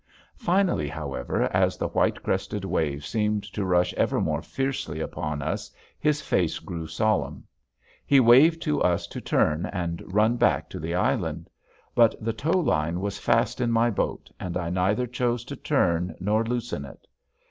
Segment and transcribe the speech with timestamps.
[0.37, 5.69] Finally, however, as the white crested waves seemed to rush ever more fiercely upon us
[5.99, 7.43] his face grew solemn.
[8.03, 11.51] He waved to us to turn and run back to the island.
[11.93, 16.15] But the tow line was fast in my boat and I neither chose to turn
[16.19, 17.05] nor loosen it.